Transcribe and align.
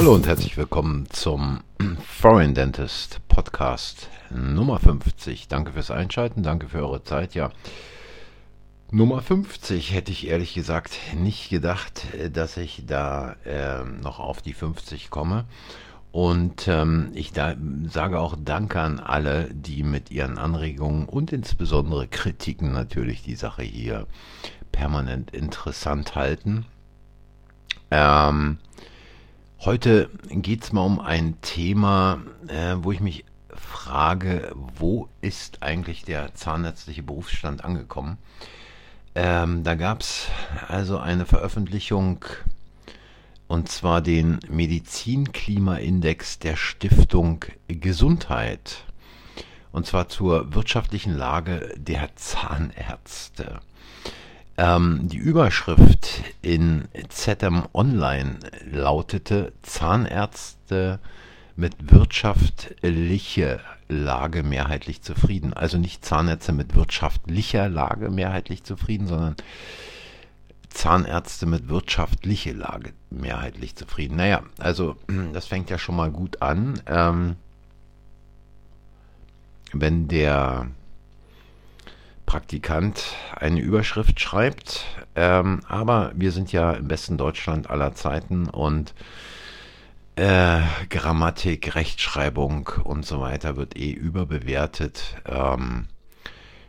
Hallo 0.00 0.14
und 0.14 0.26
herzlich 0.26 0.56
willkommen 0.56 1.10
zum 1.10 1.60
Foreign 2.06 2.54
Dentist 2.54 3.20
Podcast 3.28 4.08
Nummer 4.30 4.78
50. 4.78 5.46
Danke 5.46 5.72
fürs 5.72 5.90
Einschalten, 5.90 6.42
danke 6.42 6.70
für 6.70 6.78
eure 6.78 7.04
Zeit. 7.04 7.34
Ja, 7.34 7.50
Nummer 8.90 9.20
50 9.20 9.92
hätte 9.92 10.10
ich 10.10 10.26
ehrlich 10.26 10.54
gesagt 10.54 10.98
nicht 11.14 11.50
gedacht, 11.50 12.06
dass 12.32 12.56
ich 12.56 12.84
da 12.86 13.34
äh, 13.44 13.84
noch 13.84 14.20
auf 14.20 14.40
die 14.40 14.54
50 14.54 15.10
komme. 15.10 15.44
Und 16.12 16.66
ähm, 16.66 17.10
ich 17.12 17.34
da, 17.34 17.54
sage 17.86 18.20
auch 18.20 18.36
Danke 18.42 18.80
an 18.80 19.00
alle, 19.00 19.50
die 19.52 19.82
mit 19.82 20.10
ihren 20.10 20.38
Anregungen 20.38 21.10
und 21.10 21.30
insbesondere 21.30 22.08
Kritiken 22.08 22.72
natürlich 22.72 23.22
die 23.22 23.36
Sache 23.36 23.64
hier 23.64 24.06
permanent 24.72 25.32
interessant 25.32 26.14
halten. 26.14 26.64
Ähm, 27.90 28.56
heute 29.60 30.10
geht 30.28 30.64
es 30.64 30.72
mal 30.72 30.82
um 30.82 31.00
ein 31.00 31.40
Thema, 31.42 32.22
äh, 32.48 32.76
wo 32.78 32.92
ich 32.92 33.00
mich 33.00 33.24
frage, 33.54 34.52
wo 34.76 35.08
ist 35.20 35.62
eigentlich 35.62 36.04
der 36.04 36.34
zahnärztliche 36.34 37.02
Berufsstand 37.02 37.64
angekommen? 37.64 38.18
Ähm, 39.14 39.64
da 39.64 39.74
gab 39.74 40.00
es 40.00 40.28
also 40.68 40.98
eine 40.98 41.26
Veröffentlichung 41.26 42.24
und 43.48 43.68
zwar 43.68 44.00
den 44.00 44.38
Medizinklimaindex 44.48 46.38
der 46.38 46.56
Stiftung 46.56 47.44
Gesundheit. 47.66 48.84
Und 49.72 49.86
zwar 49.86 50.08
zur 50.08 50.54
wirtschaftlichen 50.54 51.14
Lage 51.14 51.74
der 51.76 52.14
Zahnärzte. 52.16 53.60
Ähm, 54.60 55.08
die 55.08 55.16
Überschrift 55.16 56.22
in 56.42 56.84
ZM 57.08 57.62
Online 57.72 58.40
lautete 58.70 59.54
Zahnärzte 59.62 60.98
mit 61.56 61.90
wirtschaftlicher 61.90 63.60
Lage 63.88 64.42
mehrheitlich 64.42 65.00
zufrieden. 65.00 65.54
Also 65.54 65.78
nicht 65.78 66.04
Zahnärzte 66.04 66.52
mit 66.52 66.74
wirtschaftlicher 66.74 67.70
Lage 67.70 68.10
mehrheitlich 68.10 68.62
zufrieden, 68.62 69.06
sondern 69.06 69.36
Zahnärzte 70.68 71.46
mit 71.46 71.70
wirtschaftlicher 71.70 72.52
Lage 72.52 72.92
mehrheitlich 73.08 73.76
zufrieden. 73.76 74.16
Naja, 74.16 74.42
also 74.58 74.96
das 75.32 75.46
fängt 75.46 75.70
ja 75.70 75.78
schon 75.78 75.96
mal 75.96 76.10
gut 76.10 76.42
an. 76.42 76.82
Ähm, 76.84 77.36
wenn 79.72 80.06
der 80.06 80.66
Praktikant 82.30 83.16
eine 83.34 83.58
Überschrift 83.58 84.20
schreibt, 84.20 84.84
ähm, 85.16 85.62
aber 85.66 86.12
wir 86.14 86.30
sind 86.30 86.52
ja 86.52 86.74
im 86.74 86.86
besten 86.86 87.18
Deutschland 87.18 87.68
aller 87.68 87.92
Zeiten 87.96 88.48
und 88.48 88.94
äh, 90.14 90.60
Grammatik, 90.90 91.74
Rechtschreibung 91.74 92.70
und 92.84 93.04
so 93.04 93.20
weiter 93.20 93.56
wird 93.56 93.76
eh 93.76 93.90
überbewertet. 93.90 95.16
Ähm, 95.26 95.88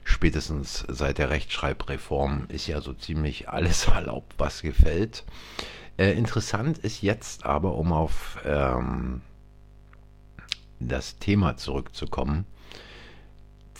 spätestens 0.03 0.83
seit 0.87 1.19
der 1.19 1.29
Rechtschreibreform 1.29 2.45
ist 2.47 2.65
ja 2.65 2.81
so 2.81 2.93
ziemlich 2.93 3.47
alles 3.47 3.85
erlaubt, 3.93 4.33
was 4.39 4.63
gefällt. 4.63 5.25
Äh, 5.95 6.13
interessant 6.13 6.79
ist 6.79 7.03
jetzt 7.03 7.45
aber, 7.45 7.75
um 7.75 7.93
auf 7.93 8.39
ähm, 8.45 9.21
das 10.79 11.19
Thema 11.19 11.55
zurückzukommen, 11.55 12.47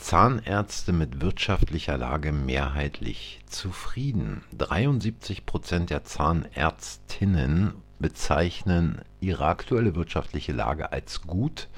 Zahnärzte 0.02 0.92
mit 0.92 1.20
wirtschaftlicher 1.20 1.96
Lage 1.96 2.32
mehrheitlich 2.32 3.40
zufrieden. 3.46 4.42
73 4.58 5.46
Prozent 5.46 5.90
der 5.90 6.02
Zahnärztinnen 6.02 7.74
bezeichnen 8.00 9.00
ihre 9.20 9.46
aktuelle 9.46 9.94
wirtschaftliche 9.94 10.52
Lage 10.52 10.90
als 10.90 11.22
gut 11.22 11.68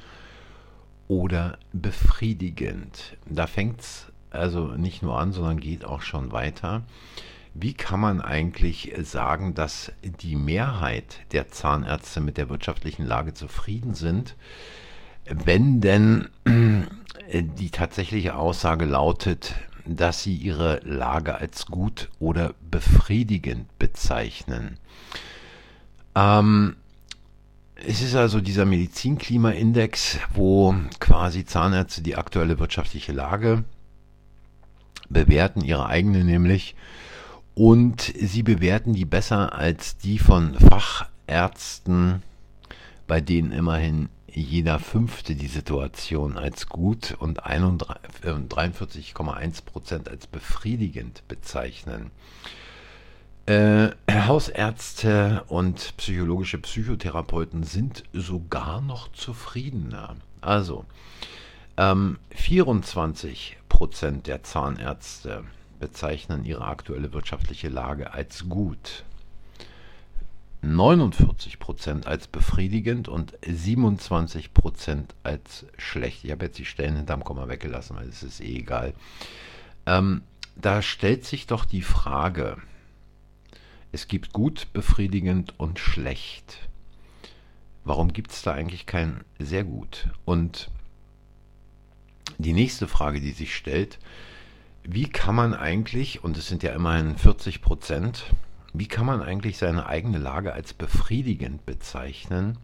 oder 1.06 1.58
befriedigend. 1.74 3.18
Da 3.28 3.46
fängt 3.46 3.82
es 3.82 4.06
also 4.30 4.68
nicht 4.68 5.02
nur 5.02 5.18
an, 5.20 5.32
sondern 5.32 5.60
geht 5.60 5.84
auch 5.84 6.00
schon 6.00 6.32
weiter. 6.32 6.82
Wie 7.52 7.74
kann 7.74 8.00
man 8.00 8.22
eigentlich 8.22 8.94
sagen, 9.02 9.54
dass 9.54 9.92
die 10.02 10.34
Mehrheit 10.34 11.20
der 11.32 11.50
Zahnärzte 11.50 12.22
mit 12.22 12.38
der 12.38 12.48
wirtschaftlichen 12.48 13.04
Lage 13.04 13.34
zufrieden 13.34 13.92
sind, 13.94 14.34
wenn 15.26 15.80
denn 15.80 16.28
die 16.46 17.70
tatsächliche 17.70 18.36
Aussage 18.36 18.84
lautet, 18.84 19.54
dass 19.86 20.22
sie 20.22 20.34
ihre 20.34 20.80
Lage 20.84 21.34
als 21.34 21.66
gut 21.66 22.10
oder 22.18 22.54
befriedigend 22.70 23.78
bezeichnen? 23.78 24.78
Ähm, 26.14 26.76
es 27.86 28.02
ist 28.02 28.14
also 28.14 28.40
dieser 28.40 28.64
Medizinklimaindex, 28.64 30.18
wo 30.32 30.74
quasi 31.00 31.44
Zahnärzte 31.44 32.02
die 32.02 32.16
aktuelle 32.16 32.58
wirtschaftliche 32.58 33.12
Lage 33.12 33.64
bewerten 35.08 35.60
ihre 35.60 35.86
eigene 35.86 36.24
nämlich 36.24 36.74
und 37.54 38.00
sie 38.00 38.42
bewerten 38.42 38.94
die 38.94 39.04
besser 39.04 39.54
als 39.54 39.96
die 39.96 40.18
von 40.18 40.54
Fachärzten, 40.54 42.22
bei 43.06 43.20
denen 43.20 43.52
immerhin 43.52 44.08
jeder 44.26 44.80
Fünfte 44.80 45.36
die 45.36 45.46
Situation 45.46 46.36
als 46.36 46.68
gut 46.68 47.14
und 47.18 47.44
43,1 47.44 49.64
Prozent 49.64 50.08
als 50.08 50.26
befriedigend 50.26 51.22
bezeichnen. 51.28 52.10
Äh, 53.46 53.90
Hausärzte 54.10 55.44
und 55.48 55.96
psychologische 55.98 56.58
Psychotherapeuten 56.58 57.62
sind 57.62 58.04
sogar 58.12 58.80
noch 58.80 59.12
zufriedener. 59.12 60.16
Also, 60.40 60.86
ähm, 61.76 62.18
24 62.30 63.58
Prozent 63.68 64.28
der 64.28 64.42
Zahnärzte 64.42 65.44
bezeichnen 65.78 66.44
ihre 66.44 66.64
aktuelle 66.64 67.12
wirtschaftliche 67.12 67.68
Lage 67.68 68.14
als 68.14 68.48
gut. 68.48 69.04
49 70.64 71.58
Prozent 71.58 72.06
als 72.06 72.26
befriedigend 72.26 73.08
und 73.08 73.34
27 73.46 74.54
Prozent 74.54 75.14
als 75.22 75.66
schlecht. 75.76 76.24
Ich 76.24 76.30
habe 76.30 76.46
jetzt 76.46 76.58
die 76.58 76.64
Stellen 76.64 76.96
hinterm 76.96 77.24
Komma 77.24 77.48
weggelassen, 77.48 77.96
weil 77.96 78.08
es 78.08 78.22
ist 78.22 78.40
eh 78.40 78.58
egal. 78.58 78.94
Ähm, 79.86 80.22
da 80.56 80.82
stellt 80.82 81.24
sich 81.24 81.46
doch 81.46 81.64
die 81.64 81.82
Frage, 81.82 82.56
es 83.92 84.08
gibt 84.08 84.32
gut, 84.32 84.72
befriedigend 84.72 85.58
und 85.58 85.78
schlecht. 85.78 86.68
Warum 87.84 88.12
gibt 88.12 88.32
es 88.32 88.42
da 88.42 88.52
eigentlich 88.52 88.86
kein 88.86 89.22
sehr 89.38 89.64
gut? 89.64 90.08
Und 90.24 90.70
die 92.38 92.52
nächste 92.52 92.88
Frage, 92.88 93.20
die 93.20 93.32
sich 93.32 93.54
stellt, 93.54 93.98
wie 94.82 95.08
kann 95.08 95.34
man 95.34 95.54
eigentlich, 95.54 96.24
und 96.24 96.36
es 96.36 96.48
sind 96.48 96.62
ja 96.62 96.72
immerhin 96.74 97.16
40 97.16 97.62
Prozent, 97.62 98.24
wie 98.74 98.88
kann 98.88 99.06
man 99.06 99.22
eigentlich 99.22 99.56
seine 99.56 99.86
eigene 99.86 100.18
Lage 100.18 100.52
als 100.52 100.74
befriedigend 100.74 101.64
bezeichnen 101.64 102.58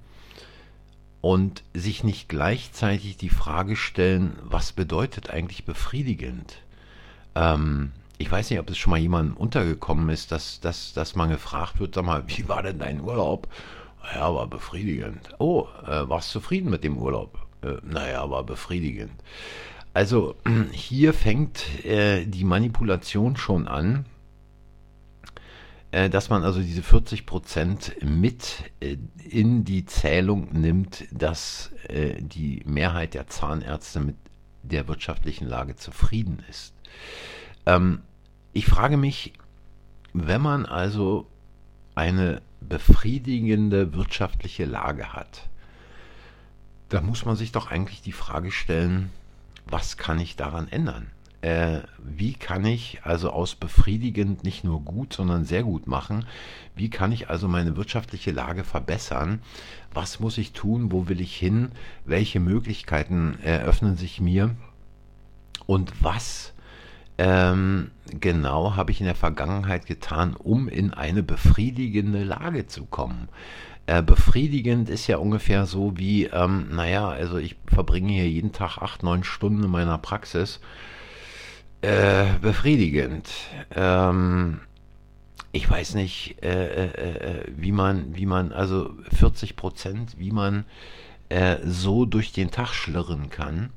und 1.20 1.62
sich 1.72 2.02
nicht 2.02 2.28
gleichzeitig 2.28 3.16
die 3.16 3.28
Frage 3.30 3.76
stellen, 3.76 4.36
was 4.42 4.72
bedeutet 4.72 5.30
eigentlich 5.30 5.64
befriedigend? 5.64 6.58
Ähm, 7.36 7.92
ich 8.18 8.30
weiß 8.30 8.50
nicht, 8.50 8.58
ob 8.58 8.68
es 8.68 8.76
schon 8.76 8.90
mal 8.90 8.98
jemandem 8.98 9.36
untergekommen 9.36 10.08
ist, 10.08 10.32
dass, 10.32 10.60
dass, 10.60 10.92
dass 10.92 11.14
man 11.14 11.30
gefragt 11.30 11.78
wird, 11.78 11.94
sag 11.94 12.04
mal, 12.04 12.24
wie 12.26 12.48
war 12.48 12.64
denn 12.64 12.80
dein 12.80 13.00
Urlaub? 13.00 13.48
Ja, 14.14 14.34
war 14.34 14.48
befriedigend. 14.48 15.34
Oh, 15.38 15.68
äh, 15.86 16.08
warst 16.08 16.30
zufrieden 16.30 16.70
mit 16.70 16.82
dem 16.82 16.98
Urlaub? 16.98 17.38
Äh, 17.62 17.76
naja, 17.84 18.28
war 18.28 18.42
befriedigend. 18.42 19.12
Also 19.94 20.34
hier 20.72 21.14
fängt 21.14 21.84
äh, 21.84 22.26
die 22.26 22.44
Manipulation 22.44 23.36
schon 23.36 23.68
an, 23.68 24.06
dass 26.08 26.28
man 26.28 26.44
also 26.44 26.60
diese 26.60 26.82
40 26.82 27.26
Prozent 27.26 27.96
mit 28.02 28.70
äh, 28.80 28.96
in 29.28 29.64
die 29.64 29.84
Zählung 29.86 30.52
nimmt, 30.52 31.04
dass 31.10 31.72
äh, 31.88 32.20
die 32.20 32.62
Mehrheit 32.64 33.14
der 33.14 33.26
Zahnärzte 33.26 34.00
mit 34.00 34.16
der 34.62 34.86
wirtschaftlichen 34.88 35.48
Lage 35.48 35.76
zufrieden 35.76 36.44
ist. 36.48 36.74
Ähm, 37.66 38.02
ich 38.52 38.66
frage 38.66 38.96
mich, 38.96 39.32
wenn 40.12 40.40
man 40.40 40.66
also 40.66 41.26
eine 41.94 42.42
befriedigende 42.60 43.94
wirtschaftliche 43.94 44.64
Lage 44.64 45.12
hat, 45.12 45.48
da 46.88 47.00
muss 47.00 47.24
man 47.24 47.36
sich 47.36 47.52
doch 47.52 47.70
eigentlich 47.70 48.02
die 48.02 48.12
Frage 48.12 48.50
stellen, 48.50 49.10
was 49.66 49.96
kann 49.96 50.18
ich 50.18 50.36
daran 50.36 50.68
ändern? 50.68 51.10
Äh, 51.42 51.80
wie 51.98 52.34
kann 52.34 52.66
ich 52.66 53.00
also 53.02 53.30
aus 53.30 53.54
befriedigend 53.54 54.44
nicht 54.44 54.62
nur 54.62 54.82
gut, 54.82 55.14
sondern 55.14 55.44
sehr 55.44 55.62
gut 55.62 55.86
machen? 55.86 56.26
Wie 56.74 56.90
kann 56.90 57.12
ich 57.12 57.30
also 57.30 57.48
meine 57.48 57.76
wirtschaftliche 57.76 58.30
Lage 58.30 58.62
verbessern? 58.62 59.40
Was 59.94 60.20
muss 60.20 60.36
ich 60.36 60.52
tun? 60.52 60.92
Wo 60.92 61.08
will 61.08 61.20
ich 61.20 61.34
hin? 61.34 61.70
Welche 62.04 62.40
Möglichkeiten 62.40 63.38
eröffnen 63.42 63.96
sich 63.96 64.20
mir? 64.20 64.54
Und 65.66 65.92
was 66.02 66.52
ähm, 67.16 67.90
genau 68.18 68.76
habe 68.76 68.90
ich 68.90 69.00
in 69.00 69.06
der 69.06 69.14
Vergangenheit 69.14 69.86
getan, 69.86 70.34
um 70.34 70.68
in 70.68 70.92
eine 70.92 71.22
befriedigende 71.22 72.22
Lage 72.22 72.66
zu 72.66 72.84
kommen? 72.84 73.28
Äh, 73.86 74.02
befriedigend 74.02 74.90
ist 74.90 75.06
ja 75.06 75.16
ungefähr 75.16 75.64
so 75.64 75.96
wie, 75.96 76.26
ähm, 76.26 76.68
naja, 76.70 77.08
also 77.08 77.38
ich 77.38 77.56
verbringe 77.66 78.12
hier 78.12 78.28
jeden 78.28 78.52
Tag 78.52 78.78
acht, 78.78 79.02
neun 79.02 79.24
Stunden 79.24 79.64
in 79.64 79.70
meiner 79.70 79.96
Praxis. 79.96 80.60
Äh, 81.82 82.38
befriedigend. 82.40 83.28
Ähm, 83.74 84.60
ich 85.52 85.68
weiß 85.68 85.94
nicht, 85.94 86.36
äh, 86.42 86.86
äh, 86.86 87.40
äh 87.40 87.44
wie 87.56 87.72
man, 87.72 88.14
wie 88.14 88.26
man, 88.26 88.52
also 88.52 88.94
40 89.12 89.56
Prozent, 89.56 90.18
wie 90.18 90.30
man 90.30 90.64
äh, 91.28 91.56
so 91.64 92.04
durch 92.04 92.32
den 92.32 92.50
Tag 92.50 92.74
schlirren 92.74 93.30
kann 93.30 93.70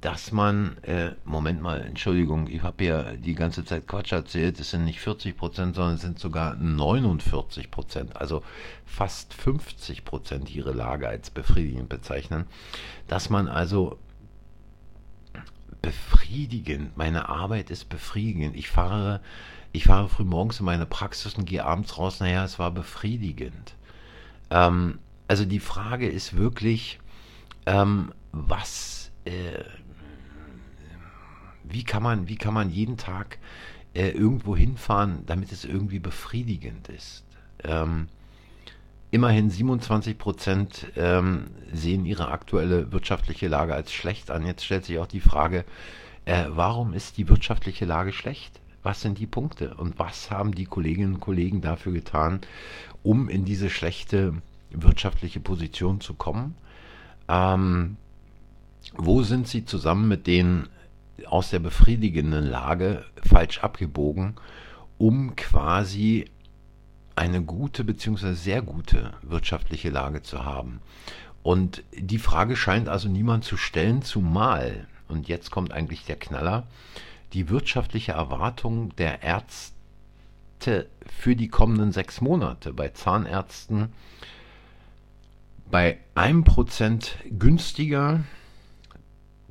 dass 0.00 0.32
man, 0.32 0.78
äh, 0.82 1.12
Moment 1.24 1.60
mal, 1.60 1.82
Entschuldigung, 1.82 2.46
ich 2.48 2.62
habe 2.62 2.84
ja 2.84 3.12
die 3.12 3.34
ganze 3.34 3.64
Zeit 3.64 3.86
Quatsch 3.86 4.12
erzählt, 4.12 4.58
es 4.58 4.70
sind 4.70 4.84
nicht 4.84 5.00
40 5.00 5.36
Prozent, 5.36 5.74
sondern 5.76 5.94
es 5.94 6.00
sind 6.00 6.18
sogar 6.18 6.56
49 6.56 7.70
Prozent, 7.70 8.16
also 8.16 8.42
fast 8.86 9.34
50 9.34 10.04
Prozent, 10.04 10.54
ihre 10.54 10.72
Lage 10.72 11.06
als 11.06 11.30
befriedigend 11.30 11.88
bezeichnen, 11.88 12.46
dass 13.08 13.28
man 13.28 13.46
also 13.46 13.98
befriedigend, 15.82 16.96
meine 16.96 17.28
Arbeit 17.28 17.70
ist 17.70 17.88
befriedigend, 17.88 18.56
ich 18.56 18.68
fahre, 18.68 19.20
ich 19.72 19.84
fahre 19.84 20.08
früh 20.08 20.24
morgens 20.24 20.60
in 20.60 20.66
meine 20.66 20.86
Praxis 20.86 21.34
und 21.34 21.46
gehe 21.46 21.64
abends 21.64 21.96
raus, 21.98 22.20
naja, 22.20 22.44
es 22.44 22.58
war 22.58 22.70
befriedigend. 22.70 23.74
Ähm, 24.50 24.98
also 25.28 25.44
die 25.44 25.60
Frage 25.60 26.08
ist 26.08 26.36
wirklich, 26.36 26.98
ähm, 27.66 28.12
was, 28.32 29.10
äh, 29.24 29.64
wie 31.64 31.84
kann 31.84 32.02
man, 32.02 32.28
wie 32.28 32.36
kann 32.36 32.54
man 32.54 32.70
jeden 32.70 32.96
Tag 32.96 33.38
äh, 33.94 34.10
irgendwo 34.10 34.56
hinfahren, 34.56 35.24
damit 35.26 35.52
es 35.52 35.64
irgendwie 35.64 36.00
befriedigend 36.00 36.88
ist? 36.88 37.24
Ähm, 37.62 38.08
immerhin 39.10 39.50
27 39.50 40.18
Prozent 40.18 40.86
ähm, 40.96 41.46
sehen 41.72 42.04
ihre 42.04 42.28
aktuelle 42.28 42.92
wirtschaftliche 42.92 43.48
Lage 43.48 43.74
als 43.74 43.92
schlecht 43.92 44.30
an. 44.30 44.46
Jetzt 44.46 44.64
stellt 44.64 44.84
sich 44.84 44.98
auch 44.98 45.06
die 45.06 45.20
Frage, 45.20 45.64
äh, 46.24 46.44
warum 46.48 46.92
ist 46.92 47.18
die 47.18 47.28
wirtschaftliche 47.28 47.84
Lage 47.84 48.12
schlecht? 48.12 48.60
Was 48.82 49.02
sind 49.02 49.18
die 49.18 49.26
Punkte 49.26 49.74
und 49.74 49.98
was 49.98 50.30
haben 50.30 50.54
die 50.54 50.64
Kolleginnen 50.64 51.14
und 51.14 51.20
Kollegen 51.20 51.60
dafür 51.60 51.92
getan, 51.92 52.40
um 53.02 53.28
in 53.28 53.44
diese 53.44 53.68
schlechte 53.68 54.34
wirtschaftliche 54.70 55.40
Position 55.40 56.00
zu 56.00 56.14
kommen? 56.14 56.54
Ähm, 57.28 57.96
wo 58.94 59.22
sind 59.22 59.48
sie 59.48 59.64
zusammen 59.64 60.08
mit 60.08 60.26
den 60.26 60.68
aus 61.26 61.50
der 61.50 61.58
befriedigenden 61.58 62.46
Lage 62.46 63.04
falsch 63.22 63.58
abgebogen, 63.58 64.34
um 64.96 65.36
quasi 65.36 66.26
eine 67.20 67.42
gute 67.42 67.84
bzw. 67.84 68.32
sehr 68.32 68.62
gute 68.62 69.12
wirtschaftliche 69.20 69.90
Lage 69.90 70.22
zu 70.22 70.46
haben. 70.46 70.80
Und 71.42 71.84
die 71.92 72.18
Frage 72.18 72.56
scheint 72.56 72.88
also 72.88 73.10
niemand 73.10 73.44
zu 73.44 73.58
stellen, 73.58 74.00
zumal, 74.00 74.86
und 75.06 75.28
jetzt 75.28 75.50
kommt 75.50 75.70
eigentlich 75.70 76.06
der 76.06 76.16
Knaller, 76.16 76.66
die 77.34 77.50
wirtschaftliche 77.50 78.12
Erwartung 78.12 78.96
der 78.96 79.22
Ärzte 79.22 80.88
für 81.06 81.36
die 81.36 81.48
kommenden 81.48 81.92
sechs 81.92 82.22
Monate 82.22 82.72
bei 82.72 82.88
Zahnärzten 82.88 83.92
bei 85.70 85.98
einem 86.14 86.44
Prozent 86.44 87.16
günstiger 87.38 88.24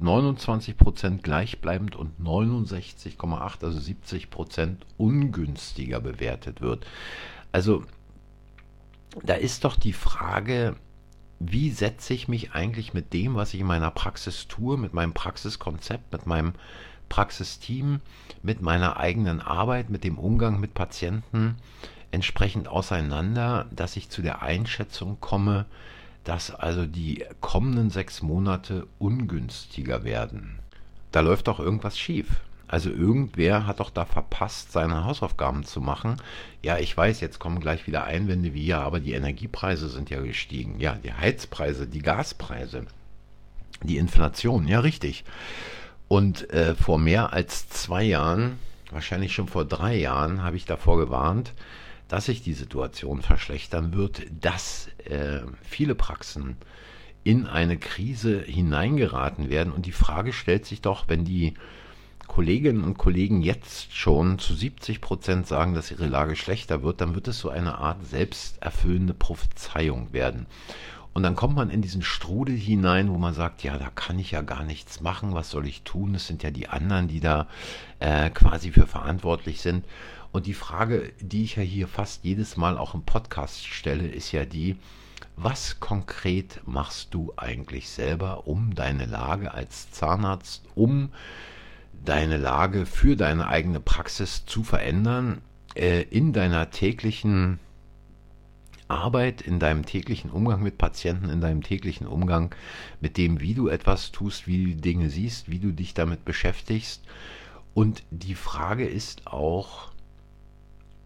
29% 0.01 1.21
gleichbleibend 1.21 1.95
und 1.95 2.19
69,8, 2.19 3.63
also 3.63 3.79
70% 3.79 4.77
ungünstiger 4.97 5.99
bewertet 5.99 6.61
wird. 6.61 6.85
Also 7.51 7.83
da 9.23 9.33
ist 9.33 9.63
doch 9.63 9.75
die 9.75 9.93
Frage, 9.93 10.75
wie 11.39 11.71
setze 11.71 12.13
ich 12.13 12.27
mich 12.27 12.51
eigentlich 12.51 12.93
mit 12.93 13.13
dem, 13.13 13.35
was 13.35 13.53
ich 13.53 13.61
in 13.61 13.67
meiner 13.67 13.91
Praxis 13.91 14.47
tue, 14.47 14.77
mit 14.77 14.93
meinem 14.93 15.13
Praxiskonzept, 15.13 16.11
mit 16.11 16.25
meinem 16.25 16.53
Praxisteam, 17.07 18.01
mit 18.43 18.61
meiner 18.61 18.97
eigenen 18.97 19.41
Arbeit, 19.41 19.89
mit 19.89 20.03
dem 20.03 20.17
Umgang 20.17 20.59
mit 20.59 20.73
Patienten 20.73 21.55
entsprechend 22.11 22.67
auseinander, 22.67 23.67
dass 23.71 23.95
ich 23.95 24.09
zu 24.09 24.21
der 24.21 24.41
Einschätzung 24.41 25.17
komme, 25.19 25.65
dass 26.23 26.51
also 26.51 26.85
die 26.85 27.25
kommenden 27.39 27.89
sechs 27.89 28.21
Monate 28.21 28.87
ungünstiger 28.99 30.03
werden. 30.03 30.59
Da 31.11 31.21
läuft 31.21 31.47
doch 31.47 31.59
irgendwas 31.59 31.97
schief. 31.97 32.41
Also 32.69 32.91
irgendwer 32.91 33.65
hat 33.65 33.79
doch 33.79 33.89
da 33.89 34.05
verpasst, 34.05 34.71
seine 34.71 35.03
Hausaufgaben 35.03 35.63
zu 35.63 35.81
machen. 35.81 36.17
Ja, 36.61 36.77
ich 36.77 36.95
weiß, 36.95 37.19
jetzt 37.19 37.39
kommen 37.39 37.59
gleich 37.59 37.87
wieder 37.87 38.03
Einwände 38.03 38.53
wie 38.53 38.67
ja, 38.67 38.81
aber 38.81 38.99
die 38.99 39.13
Energiepreise 39.13 39.89
sind 39.89 40.11
ja 40.11 40.21
gestiegen. 40.21 40.79
Ja, 40.79 40.93
die 40.93 41.11
Heizpreise, 41.11 41.87
die 41.87 42.03
Gaspreise, 42.03 42.85
die 43.81 43.97
Inflation, 43.97 44.67
ja 44.67 44.81
richtig. 44.81 45.23
Und 46.07 46.47
äh, 46.51 46.75
vor 46.75 46.99
mehr 46.99 47.33
als 47.33 47.69
zwei 47.69 48.03
Jahren, 48.03 48.59
wahrscheinlich 48.91 49.33
schon 49.33 49.47
vor 49.47 49.65
drei 49.65 49.95
Jahren, 49.95 50.43
habe 50.43 50.55
ich 50.55 50.65
davor 50.65 50.99
gewarnt, 50.99 51.53
dass 52.07 52.25
sich 52.25 52.43
die 52.43 52.53
Situation 52.53 53.23
verschlechtern 53.23 53.93
wird, 53.93 54.27
dass 54.41 54.89
äh, 55.05 55.39
viele 55.63 55.95
Praxen 55.95 56.57
in 57.23 57.47
eine 57.47 57.77
Krise 57.77 58.43
hineingeraten 58.43 59.49
werden. 59.49 59.73
Und 59.73 59.87
die 59.87 59.91
Frage 59.91 60.33
stellt 60.33 60.67
sich 60.67 60.81
doch, 60.81 61.05
wenn 61.07 61.25
die 61.25 61.55
Kolleginnen 62.29 62.83
und 62.83 62.97
Kollegen 62.97 63.41
jetzt 63.41 63.93
schon 63.93 64.37
zu 64.37 64.53
70 64.53 65.01
Prozent 65.01 65.47
sagen, 65.47 65.73
dass 65.73 65.89
ihre 65.91 66.05
Lage 66.05 66.35
schlechter 66.35 66.83
wird, 66.83 67.01
dann 67.01 67.15
wird 67.15 67.27
es 67.27 67.39
so 67.39 67.49
eine 67.49 67.79
Art 67.79 68.05
selbsterfüllende 68.05 69.15
Prophezeiung 69.15 70.13
werden. 70.13 70.45
Und 71.13 71.23
dann 71.23 71.35
kommt 71.35 71.55
man 71.55 71.71
in 71.71 71.81
diesen 71.81 72.03
Strudel 72.03 72.55
hinein, 72.55 73.09
wo 73.09 73.17
man 73.17 73.33
sagt, 73.33 73.63
ja, 73.63 73.77
da 73.79 73.89
kann 73.89 74.19
ich 74.19 74.31
ja 74.31 74.41
gar 74.41 74.63
nichts 74.63 75.01
machen, 75.01 75.33
was 75.33 75.49
soll 75.49 75.67
ich 75.67 75.81
tun? 75.81 76.13
Es 76.13 76.27
sind 76.27 76.43
ja 76.43 76.51
die 76.51 76.69
anderen, 76.69 77.07
die 77.07 77.19
da 77.19 77.47
äh, 77.99 78.29
quasi 78.29 78.71
für 78.71 78.85
verantwortlich 78.85 79.59
sind. 79.59 79.83
Und 80.31 80.45
die 80.45 80.53
Frage, 80.53 81.11
die 81.19 81.43
ich 81.43 81.55
ja 81.55 81.63
hier 81.63 81.87
fast 81.87 82.23
jedes 82.23 82.55
Mal 82.57 82.77
auch 82.77 82.93
im 82.93 83.01
Podcast 83.01 83.65
stelle, 83.65 84.07
ist 84.07 84.31
ja 84.31 84.45
die, 84.45 84.77
was 85.35 85.79
konkret 85.79 86.61
machst 86.67 87.11
du 87.15 87.33
eigentlich 87.37 87.89
selber, 87.89 88.45
um 88.47 88.75
deine 88.75 89.07
Lage 89.07 89.51
als 89.51 89.89
Zahnarzt, 89.91 90.63
um 90.75 91.09
deine 92.05 92.37
Lage 92.37 92.85
für 92.85 93.15
deine 93.15 93.47
eigene 93.47 93.79
Praxis 93.79 94.45
zu 94.45 94.63
verändern, 94.63 95.41
äh, 95.75 96.01
in 96.03 96.33
deiner 96.33 96.71
täglichen 96.71 97.59
Arbeit, 98.87 99.41
in 99.41 99.59
deinem 99.59 99.85
täglichen 99.85 100.31
Umgang 100.31 100.63
mit 100.63 100.77
Patienten, 100.77 101.29
in 101.29 101.41
deinem 101.41 101.61
täglichen 101.61 102.07
Umgang 102.07 102.53
mit 102.99 103.17
dem, 103.17 103.39
wie 103.39 103.53
du 103.53 103.67
etwas 103.67 104.11
tust, 104.11 104.47
wie 104.47 104.73
du 104.73 104.81
Dinge 104.81 105.09
siehst, 105.09 105.49
wie 105.49 105.59
du 105.59 105.71
dich 105.71 105.93
damit 105.93 106.25
beschäftigst. 106.25 107.03
Und 107.75 108.03
die 108.09 108.35
Frage 108.35 108.87
ist 108.87 109.27
auch, 109.27 109.91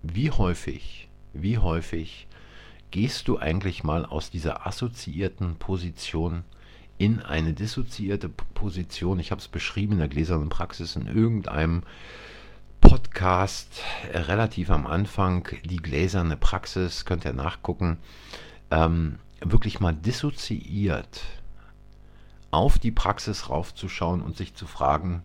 wie 0.02 0.32
häufig, 0.32 1.10
wie 1.34 1.58
häufig 1.58 2.28
gehst 2.92 3.28
du 3.28 3.38
eigentlich 3.38 3.84
mal 3.84 4.06
aus 4.06 4.30
dieser 4.30 4.66
assoziierten 4.66 5.56
Position 5.56 6.44
in 6.98 7.22
eine 7.22 7.54
dissoziierte 7.54 8.30
Position? 8.30 9.20
Ich 9.20 9.32
habe 9.32 9.40
es 9.40 9.48
beschrieben 9.48 9.94
in 9.94 10.00
der 10.00 10.08
gläsernen 10.08 10.50
Praxis 10.50 10.96
in 10.96 11.08
irgendeinem 11.08 11.84
Podcast 12.82 13.82
äh, 14.12 14.18
relativ 14.20 14.70
am 14.70 14.86
Anfang, 14.86 15.48
die 15.64 15.78
gläserne 15.78 16.38
Praxis, 16.38 17.06
könnt 17.06 17.26
ihr 17.26 17.34
nachgucken, 17.34 17.98
ähm, 18.72 19.20
wirklich 19.40 19.80
mal 19.80 19.94
dissoziiert 19.94 21.22
auf 22.52 22.78
die 22.78 22.92
Praxis 22.92 23.50
raufzuschauen 23.50 24.22
und 24.22 24.38
sich 24.38 24.54
zu 24.54 24.68
fragen, 24.68 25.24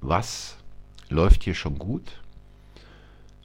was 0.00 0.56
läuft 1.08 1.44
hier 1.44 1.54
schon 1.54 1.78
gut? 1.78 2.19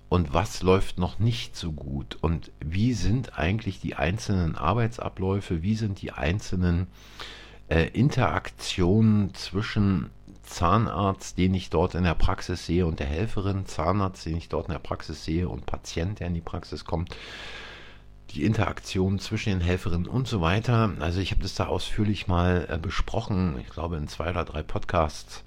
Und 0.09 0.33
was 0.33 0.61
läuft 0.61 0.97
noch 0.97 1.19
nicht 1.19 1.55
so 1.55 1.71
gut? 1.71 2.17
Und 2.21 2.51
wie 2.59 2.93
sind 2.93 3.37
eigentlich 3.37 3.79
die 3.79 3.95
einzelnen 3.95 4.55
Arbeitsabläufe, 4.55 5.63
wie 5.63 5.75
sind 5.75 6.01
die 6.01 6.11
einzelnen 6.11 6.87
äh, 7.69 7.87
Interaktionen 7.89 9.33
zwischen 9.33 10.11
Zahnarzt, 10.43 11.39
den 11.39 11.55
ich 11.55 11.71
dort 11.71 11.95
in 11.95 12.03
der 12.03 12.13
Praxis 12.13 12.67
sehe 12.67 12.85
und 12.85 12.99
der 12.99 13.07
Helferin, 13.07 13.65
Zahnarzt, 13.65 14.25
den 14.25 14.37
ich 14.37 14.47
dort 14.47 14.67
in 14.67 14.73
der 14.73 14.79
Praxis 14.79 15.25
sehe 15.25 15.49
und 15.49 15.65
Patient, 15.65 16.19
der 16.19 16.27
in 16.27 16.35
die 16.35 16.41
Praxis 16.41 16.85
kommt, 16.85 17.15
die 18.31 18.43
Interaktion 18.43 19.17
zwischen 19.17 19.49
den 19.49 19.61
Helferinnen 19.61 20.07
und 20.07 20.27
so 20.27 20.41
weiter. 20.41 20.91
Also 20.99 21.19
ich 21.19 21.31
habe 21.31 21.41
das 21.41 21.55
da 21.55 21.65
ausführlich 21.65 22.27
mal 22.27 22.67
äh, 22.69 22.77
besprochen, 22.77 23.57
ich 23.59 23.69
glaube 23.69 23.97
in 23.97 24.07
zwei 24.07 24.29
oder 24.29 24.45
drei 24.45 24.61
Podcasts 24.61 25.43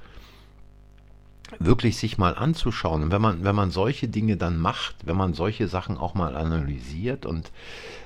wirklich 1.58 1.96
sich 1.96 2.18
mal 2.18 2.34
anzuschauen. 2.34 3.02
Und 3.04 3.12
wenn 3.12 3.22
man, 3.22 3.44
wenn 3.44 3.54
man 3.54 3.70
solche 3.70 4.08
Dinge 4.08 4.36
dann 4.36 4.58
macht, 4.58 4.96
wenn 5.06 5.16
man 5.16 5.34
solche 5.34 5.68
Sachen 5.68 5.96
auch 5.96 6.14
mal 6.14 6.36
analysiert 6.36 7.26
und 7.26 7.50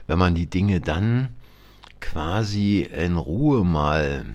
wenn 0.06 0.18
man 0.18 0.34
die 0.34 0.46
Dinge 0.46 0.80
dann 0.80 1.28
quasi 2.00 2.82
in 2.82 3.16
Ruhe 3.16 3.64
mal 3.64 4.26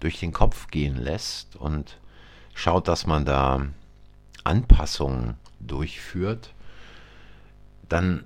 durch 0.00 0.20
den 0.20 0.32
Kopf 0.32 0.68
gehen 0.68 0.96
lässt 0.96 1.56
und 1.56 1.98
schaut, 2.54 2.88
dass 2.88 3.06
man 3.06 3.24
da 3.24 3.66
Anpassungen 4.44 5.34
durchführt, 5.60 6.52
dann 7.88 8.24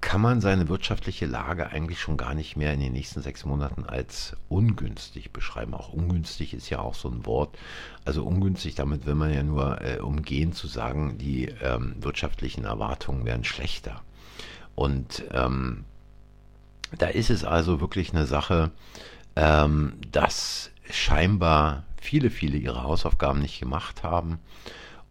kann 0.00 0.20
man 0.20 0.40
seine 0.40 0.68
wirtschaftliche 0.68 1.26
Lage 1.26 1.70
eigentlich 1.70 2.00
schon 2.00 2.16
gar 2.16 2.34
nicht 2.34 2.56
mehr 2.56 2.72
in 2.72 2.80
den 2.80 2.92
nächsten 2.92 3.22
sechs 3.22 3.44
Monaten 3.44 3.84
als 3.84 4.34
ungünstig 4.48 5.30
beschreiben. 5.30 5.74
Auch 5.74 5.92
ungünstig 5.92 6.54
ist 6.54 6.70
ja 6.70 6.80
auch 6.80 6.94
so 6.94 7.08
ein 7.08 7.26
Wort. 7.26 7.56
Also 8.04 8.24
ungünstig, 8.24 8.74
damit 8.74 9.04
will 9.04 9.14
man 9.14 9.32
ja 9.32 9.42
nur 9.42 9.80
äh, 9.82 9.98
umgehen 9.98 10.52
zu 10.52 10.68
sagen, 10.68 11.18
die 11.18 11.46
ähm, 11.62 11.96
wirtschaftlichen 12.00 12.64
Erwartungen 12.64 13.26
werden 13.26 13.44
schlechter. 13.44 14.00
Und 14.74 15.24
ähm, 15.32 15.84
da 16.96 17.06
ist 17.06 17.30
es 17.30 17.44
also 17.44 17.80
wirklich 17.80 18.12
eine 18.12 18.26
Sache, 18.26 18.70
ähm, 19.36 19.94
dass 20.10 20.70
scheinbar 20.90 21.84
viele, 22.00 22.30
viele 22.30 22.56
ihre 22.56 22.82
Hausaufgaben 22.82 23.40
nicht 23.40 23.60
gemacht 23.60 24.02
haben 24.02 24.38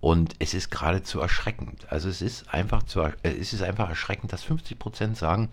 und 0.01 0.35
es 0.39 0.53
ist 0.53 0.71
geradezu 0.71 1.19
erschreckend. 1.19 1.91
Also 1.91 2.09
es 2.09 2.21
ist 2.21 2.53
einfach 2.53 2.83
zu, 2.83 3.01
äh, 3.01 3.13
es 3.23 3.53
ist 3.53 3.61
einfach 3.61 3.89
erschreckend, 3.89 4.31
dass 4.31 4.43
50 4.43 4.79
Prozent 4.79 5.17
sagen, 5.17 5.49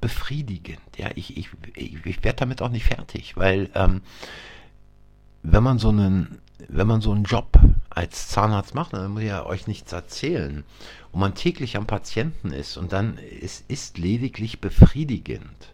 befriedigend. 0.00 0.80
Ja, 0.96 1.10
ich, 1.14 1.36
ich, 1.36 1.48
ich, 1.74 2.04
ich 2.04 2.24
werde 2.24 2.40
damit 2.40 2.62
auch 2.62 2.68
nicht 2.68 2.84
fertig, 2.84 3.36
weil 3.36 3.70
ähm, 3.74 4.02
wenn 5.42 5.62
man 5.62 5.78
so 5.78 5.88
einen, 5.90 6.38
wenn 6.68 6.86
man 6.86 7.00
so 7.00 7.12
einen 7.12 7.24
Job 7.24 7.58
als 7.90 8.28
Zahnarzt 8.28 8.74
macht, 8.74 8.92
dann 8.92 9.12
muss 9.12 9.22
ich 9.22 9.28
ja 9.28 9.46
euch 9.46 9.66
nichts 9.66 9.92
erzählen. 9.92 10.64
Und 11.12 11.20
man 11.20 11.34
täglich 11.34 11.76
am 11.76 11.86
Patienten 11.86 12.52
ist 12.52 12.76
und 12.76 12.92
dann 12.92 13.18
es 13.42 13.64
ist 13.68 13.98
lediglich 13.98 14.60
befriedigend 14.60 15.72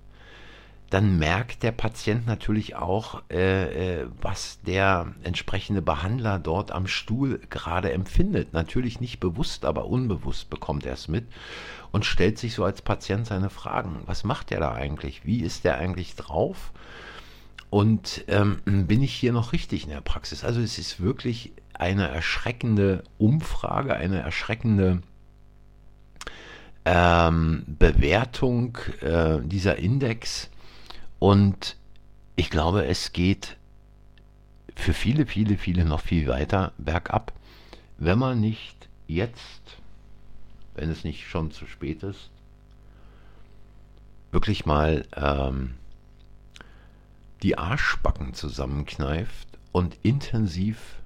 dann 0.90 1.18
merkt 1.18 1.62
der 1.62 1.72
Patient 1.72 2.26
natürlich 2.26 2.76
auch, 2.76 3.22
äh, 3.30 4.02
äh, 4.02 4.06
was 4.20 4.60
der 4.62 5.14
entsprechende 5.22 5.82
Behandler 5.82 6.38
dort 6.38 6.70
am 6.70 6.86
Stuhl 6.86 7.40
gerade 7.50 7.92
empfindet. 7.92 8.52
Natürlich 8.52 9.00
nicht 9.00 9.18
bewusst, 9.18 9.64
aber 9.64 9.86
unbewusst 9.86 10.50
bekommt 10.50 10.86
er 10.86 10.92
es 10.92 11.08
mit 11.08 11.26
und 11.90 12.04
stellt 12.04 12.38
sich 12.38 12.54
so 12.54 12.64
als 12.64 12.82
Patient 12.82 13.26
seine 13.26 13.50
Fragen. 13.50 14.02
Was 14.06 14.24
macht 14.24 14.52
er 14.52 14.60
da 14.60 14.72
eigentlich? 14.72 15.24
Wie 15.24 15.40
ist 15.40 15.64
der 15.64 15.78
eigentlich 15.78 16.16
drauf? 16.16 16.72
Und 17.70 18.24
ähm, 18.28 18.60
bin 18.64 19.02
ich 19.02 19.12
hier 19.14 19.32
noch 19.32 19.52
richtig 19.52 19.84
in 19.84 19.90
der 19.90 20.00
Praxis? 20.00 20.44
Also 20.44 20.60
es 20.60 20.78
ist 20.78 21.00
wirklich 21.00 21.52
eine 21.72 22.08
erschreckende 22.08 23.02
Umfrage, 23.18 23.96
eine 23.96 24.20
erschreckende 24.20 25.02
ähm, 26.84 27.64
Bewertung 27.66 28.78
äh, 29.00 29.40
dieser 29.42 29.76
Index 29.76 30.50
und 31.18 31.76
ich 32.36 32.50
glaube, 32.50 32.86
es 32.86 33.12
geht 33.12 33.56
für 34.74 34.92
viele, 34.92 35.26
viele, 35.26 35.56
viele 35.56 35.84
noch 35.84 36.00
viel 36.00 36.26
weiter 36.26 36.72
bergab, 36.78 37.32
wenn 37.98 38.18
man 38.18 38.40
nicht 38.40 38.88
jetzt, 39.06 39.78
wenn 40.74 40.90
es 40.90 41.04
nicht 41.04 41.26
schon 41.26 41.52
zu 41.52 41.66
spät 41.66 42.02
ist, 42.02 42.30
wirklich 44.32 44.66
mal 44.66 45.06
ähm, 45.14 45.74
die 47.42 47.56
Arschbacken 47.56 48.34
zusammenkneift 48.34 49.46
und 49.70 49.96
intensiv 50.02 50.96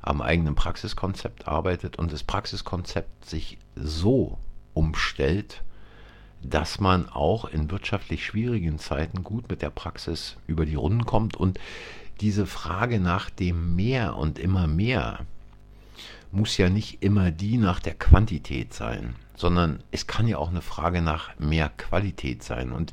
am 0.00 0.20
eigenen 0.20 0.56
Praxiskonzept 0.56 1.46
arbeitet 1.46 1.98
und 1.98 2.12
das 2.12 2.24
Praxiskonzept 2.24 3.24
sich 3.24 3.58
so 3.76 4.38
umstellt, 4.74 5.62
dass 6.42 6.80
man 6.80 7.08
auch 7.08 7.44
in 7.44 7.70
wirtschaftlich 7.70 8.24
schwierigen 8.24 8.78
Zeiten 8.78 9.22
gut 9.22 9.48
mit 9.48 9.62
der 9.62 9.70
Praxis 9.70 10.36
über 10.46 10.66
die 10.66 10.74
Runden 10.74 11.04
kommt 11.04 11.36
und 11.36 11.58
diese 12.20 12.46
Frage 12.46 13.00
nach 13.00 13.30
dem 13.30 13.74
Mehr 13.74 14.16
und 14.16 14.38
immer 14.38 14.66
mehr 14.66 15.20
muss 16.30 16.56
ja 16.56 16.68
nicht 16.70 17.02
immer 17.02 17.30
die 17.30 17.58
nach 17.58 17.80
der 17.80 17.94
Quantität 17.94 18.72
sein, 18.72 19.14
sondern 19.36 19.82
es 19.90 20.06
kann 20.06 20.26
ja 20.26 20.38
auch 20.38 20.48
eine 20.48 20.62
Frage 20.62 21.02
nach 21.02 21.38
mehr 21.38 21.68
Qualität 21.68 22.42
sein. 22.42 22.72
Und 22.72 22.92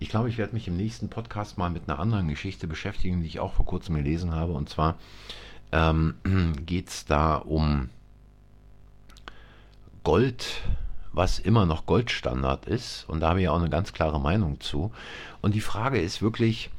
ich 0.00 0.08
glaube, 0.08 0.28
ich 0.28 0.38
werde 0.38 0.54
mich 0.54 0.66
im 0.66 0.76
nächsten 0.76 1.08
Podcast 1.08 1.56
mal 1.56 1.70
mit 1.70 1.88
einer 1.88 2.00
anderen 2.00 2.28
Geschichte 2.28 2.66
beschäftigen, 2.66 3.20
die 3.20 3.28
ich 3.28 3.38
auch 3.38 3.54
vor 3.54 3.66
kurzem 3.66 3.94
gelesen 3.94 4.34
habe. 4.34 4.52
Und 4.52 4.68
zwar 4.68 4.96
ähm, 5.72 6.14
geht 6.66 6.88
es 6.88 7.04
da 7.04 7.36
um 7.36 7.90
Gold 10.02 10.62
was 11.12 11.38
immer 11.38 11.66
noch 11.66 11.86
Goldstandard 11.86 12.66
ist. 12.66 13.04
Und 13.08 13.20
da 13.20 13.30
habe 13.30 13.42
ich 13.42 13.48
auch 13.48 13.60
eine 13.60 13.70
ganz 13.70 13.92
klare 13.92 14.20
Meinung 14.20 14.60
zu. 14.60 14.92
Und 15.40 15.54
die 15.54 15.60
Frage 15.60 16.00
ist 16.00 16.22
wirklich, 16.22 16.70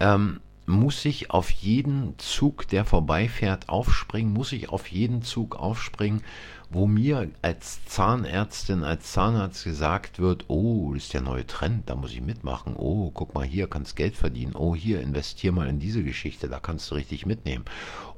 ähm, 0.00 0.40
muss 0.66 1.04
ich 1.04 1.30
auf 1.30 1.50
jeden 1.50 2.16
Zug, 2.18 2.68
der 2.68 2.84
vorbeifährt, 2.84 3.68
aufspringen? 3.68 4.32
Muss 4.32 4.52
ich 4.52 4.68
auf 4.68 4.86
jeden 4.86 5.22
Zug 5.22 5.56
aufspringen, 5.56 6.22
wo 6.70 6.86
mir 6.86 7.28
als 7.42 7.84
Zahnärztin, 7.86 8.84
als 8.84 9.12
Zahnarzt 9.12 9.64
gesagt 9.64 10.20
wird, 10.20 10.44
oh, 10.48 10.94
das 10.94 11.04
ist 11.04 11.14
der 11.14 11.22
neue 11.22 11.46
Trend, 11.46 11.90
da 11.90 11.96
muss 11.96 12.12
ich 12.12 12.20
mitmachen. 12.20 12.76
Oh, 12.76 13.10
guck 13.12 13.34
mal 13.34 13.44
hier, 13.44 13.68
kannst 13.68 13.96
Geld 13.96 14.14
verdienen. 14.14 14.54
Oh, 14.54 14.76
hier, 14.76 15.00
investier 15.00 15.50
mal 15.50 15.68
in 15.68 15.80
diese 15.80 16.04
Geschichte, 16.04 16.48
da 16.48 16.60
kannst 16.60 16.90
du 16.90 16.94
richtig 16.94 17.26
mitnehmen. 17.26 17.64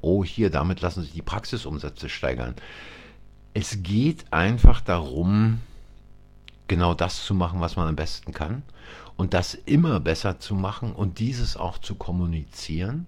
Oh, 0.02 0.23
hier, 0.23 0.50
damit 0.50 0.82
lassen 0.82 1.02
sich 1.02 1.12
die 1.12 1.23
Praxisumsätze 1.23 2.11
steigern 2.11 2.54
es 3.54 3.82
geht 3.82 4.25
einfach 4.32 4.80
darum, 4.80 5.61
genau 6.68 6.94
das 6.94 7.25
zu 7.25 7.35
machen, 7.35 7.61
was 7.61 7.76
man 7.76 7.88
am 7.88 7.97
besten 7.97 8.32
kann 8.32 8.62
und 9.16 9.35
das 9.35 9.54
immer 9.54 10.00
besser 10.00 10.38
zu 10.38 10.54
machen 10.54 10.92
und 10.92 11.18
dieses 11.18 11.56
auch 11.56 11.78
zu 11.78 11.94
kommunizieren. 11.94 13.06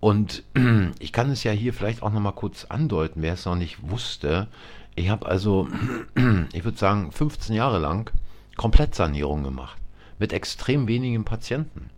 Und 0.00 0.42
ich 0.98 1.12
kann 1.12 1.30
es 1.30 1.44
ja 1.44 1.52
hier 1.52 1.72
vielleicht 1.72 2.02
auch 2.02 2.12
noch 2.12 2.20
mal 2.20 2.32
kurz 2.32 2.66
andeuten, 2.66 3.22
wer 3.22 3.34
es 3.34 3.46
noch 3.46 3.56
nicht 3.56 3.88
wusste. 3.88 4.48
Ich 4.96 5.08
habe 5.08 5.26
also, 5.26 5.68
ich 6.52 6.64
würde 6.64 6.78
sagen, 6.78 7.10
15 7.10 7.54
Jahre 7.54 7.78
lang 7.78 8.10
Komplettsanierung 8.56 9.42
gemacht 9.42 9.78
mit 10.18 10.32
extrem 10.32 10.86
wenigen 10.86 11.24
Patienten, 11.24 11.90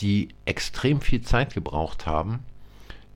die 0.00 0.28
extrem 0.44 1.00
viel 1.00 1.22
Zeit 1.22 1.54
gebraucht 1.54 2.06
haben 2.06 2.40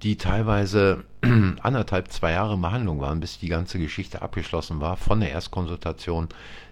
die 0.03 0.17
teilweise 0.17 1.05
anderthalb, 1.63 2.11
zwei 2.11 2.33
Jahre 2.33 2.57
Behandlung 2.57 3.01
waren, 3.01 3.21
bis 3.21 3.39
die 3.39 3.49
ganze 3.49 3.79
Geschichte 3.79 4.23
abgeschlossen 4.23 4.81
war, 4.81 4.97
von 4.97 5.21
der 5.21 5.31
Erstkonsultation 5.31 6.29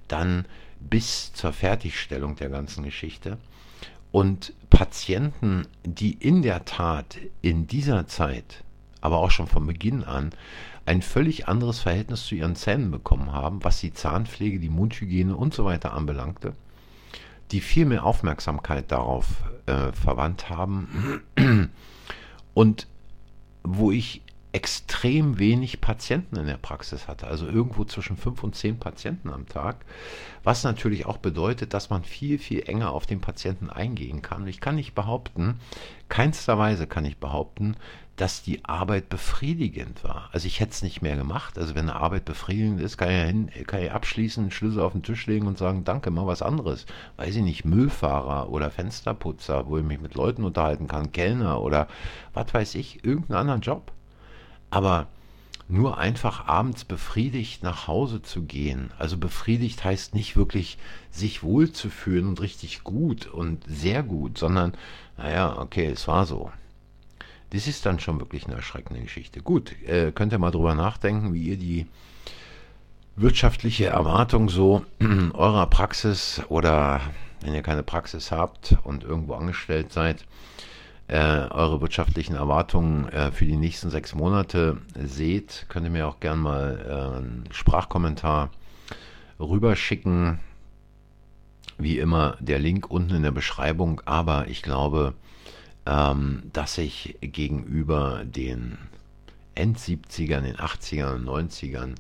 dann 0.09 0.45
bis 0.81 1.33
zur 1.33 1.53
Fertigstellung 1.53 2.37
der 2.37 2.49
ganzen 2.49 2.83
Geschichte. 2.83 3.39
Und 4.13 4.53
Patienten, 4.71 5.67
die 5.85 6.13
in 6.13 6.43
der 6.43 6.65
Tat 6.65 7.19
in 7.43 7.69
dieser 7.69 8.09
Zeit, 8.09 8.65
aber 9.01 9.19
auch 9.19 9.31
schon 9.31 9.47
von 9.47 9.67
Beginn 9.67 10.03
an, 10.03 10.31
ein 10.85 11.03
völlig 11.03 11.47
anderes 11.47 11.79
Verhältnis 11.79 12.27
zu 12.27 12.35
ihren 12.35 12.57
Zähnen 12.57 12.91
bekommen 12.91 13.33
haben, 13.33 13.63
was 13.63 13.81
die 13.81 13.93
Zahnpflege, 13.93 14.59
die 14.59 14.69
Mundhygiene 14.69 15.37
und 15.37 15.55
so 15.55 15.65
weiter 15.65 15.93
anbelangte, 15.93 16.55
die 17.53 17.61
viel 17.61 17.85
mehr 17.85 18.05
Aufmerksamkeit 18.05 18.91
darauf 18.91 19.27
äh, 19.67 19.93
verwandt 19.93 20.51
haben 20.51 21.23
und 22.55 22.89
wo 23.63 23.93
ich 23.93 24.23
extrem 24.53 25.39
wenig 25.39 25.81
Patienten 25.81 26.37
in 26.37 26.47
der 26.47 26.57
Praxis 26.57 27.07
hatte, 27.07 27.27
also 27.27 27.47
irgendwo 27.47 27.85
zwischen 27.85 28.17
fünf 28.17 28.43
und 28.43 28.57
zehn 28.57 28.79
Patienten 28.79 29.31
am 29.31 29.47
Tag, 29.49 29.85
was 30.43 30.65
natürlich 30.65 31.07
auch 31.07 31.19
bedeutet, 31.19 31.73
dass 31.75 31.91
man 31.91 32.03
viel, 32.03 32.39
viel 32.39 32.63
enger 32.69 32.91
auf 32.91 33.07
den 33.07 33.21
Patienten 33.21 33.71
eingehen 33.71 34.23
kann. 34.23 34.47
Ich 34.49 34.61
kann 34.61 34.75
nicht 34.75 34.95
behaupten, 34.95 35.61
keinster 36.09 36.59
Weise 36.59 36.87
kann 36.87 37.05
ich 37.05 37.19
behaupten, 37.19 37.77
dass 38.21 38.43
die 38.43 38.65
Arbeit 38.67 39.09
befriedigend 39.09 40.05
war. 40.05 40.29
Also 40.33 40.47
ich 40.47 40.61
hätte 40.61 40.73
es 40.73 40.83
nicht 40.83 41.01
mehr 41.01 41.17
gemacht. 41.17 41.57
Also 41.57 41.75
wenn 41.75 41.89
eine 41.89 41.99
Arbeit 41.99 42.27
befriedigend 42.27 42.79
ist, 42.81 42.99
kann 42.99 43.09
ich, 43.09 43.17
hin, 43.17 43.51
kann 43.67 43.83
ich 43.83 43.93
abschließen, 43.93 44.51
Schlüssel 44.51 44.83
auf 44.83 44.93
den 44.93 45.03
Tisch 45.03 45.27
legen 45.27 45.47
und 45.47 45.57
sagen, 45.57 45.85
danke, 45.85 46.11
mal 46.11 46.27
was 46.27 46.43
anderes. 46.43 46.85
Weiß 47.17 47.35
ich 47.35 47.43
nicht, 47.43 47.65
Müllfahrer 47.65 48.51
oder 48.51 48.71
Fensterputzer, 48.71 49.67
wo 49.69 49.79
ich 49.79 49.85
mich 49.85 50.01
mit 50.01 50.17
Leuten 50.17 50.45
unterhalten 50.45 50.87
kann, 50.87 51.13
Kellner 51.13 51.63
oder 51.63 51.89
was 52.35 52.53
weiß 52.53 52.75
ich, 52.75 53.03
irgendeinen 53.07 53.39
anderen 53.39 53.63
Job. 53.63 53.91
Aber 54.71 55.09
nur 55.71 55.99
einfach 55.99 56.47
abends 56.49 56.85
befriedigt 56.85 57.63
nach 57.63 57.87
Hause 57.87 58.23
zu 58.23 58.43
gehen. 58.43 58.91
Also 58.99 59.17
befriedigt 59.17 59.85
heißt 59.85 60.15
nicht 60.15 60.37
wirklich 60.37 60.79
sich 61.11 61.43
wohlzufühlen 61.43 62.27
und 62.27 62.41
richtig 62.41 62.83
gut 62.83 63.27
und 63.27 63.65
sehr 63.69 64.03
gut, 64.03 64.37
sondern, 64.37 64.75
naja, 65.17 65.59
okay, 65.59 65.87
es 65.87 66.09
war 66.09 66.27
so. 66.27 66.51
Das 67.51 67.67
ist 67.67 67.87
dann 67.87 68.01
schon 68.01 68.21
wirklich 68.21 68.47
eine 68.47 68.57
erschreckende 68.57 69.01
Geschichte. 69.01 69.43
Gut, 69.43 69.75
äh, 69.87 70.13
könnt 70.13 70.33
ihr 70.33 70.39
mal 70.39 70.51
drüber 70.51 70.75
nachdenken, 70.75 71.35
wie 71.35 71.49
ihr 71.49 71.57
die 71.57 71.87
wirtschaftliche 73.17 73.87
Erwartung 73.87 74.49
so 74.49 74.85
eurer 75.35 75.67
Praxis 75.67 76.41
oder 76.49 77.01
wenn 77.43 77.55
ihr 77.55 77.63
keine 77.63 77.83
Praxis 77.83 78.31
habt 78.31 78.77
und 78.85 79.05
irgendwo 79.05 79.35
angestellt 79.35 79.93
seid, 79.93 80.25
äh, 81.11 81.49
eure 81.51 81.81
wirtschaftlichen 81.81 82.37
Erwartungen 82.37 83.09
äh, 83.09 83.33
für 83.33 83.45
die 83.45 83.57
nächsten 83.57 83.91
sechs 83.91 84.15
Monate 84.15 84.79
seht, 84.95 85.67
könnt 85.69 85.85
ihr 85.85 85.91
mir 85.91 86.07
auch 86.07 86.21
gerne 86.21 86.41
mal 86.41 86.87
äh, 86.87 87.17
einen 87.17 87.45
Sprachkommentar 87.51 88.51
rüberschicken. 89.41 90.39
Wie 91.79 91.99
immer 91.99 92.37
der 92.39 92.61
Link 92.61 92.89
unten 92.91 93.17
in 93.17 93.23
der 93.25 93.33
Beschreibung, 93.33 94.03
aber 94.05 94.47
ich 94.47 94.63
glaube, 94.63 95.15
ähm, 95.85 96.45
dass 96.53 96.79
ich 96.79 97.19
gegenüber 97.21 98.23
den 98.25 98.79
End-70ern, 99.57 100.43
den 100.43 100.59
80ern 100.59 101.17
und 101.17 101.27
90ern 101.27 101.97